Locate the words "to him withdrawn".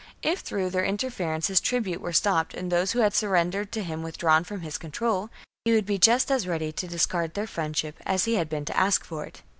3.73-4.43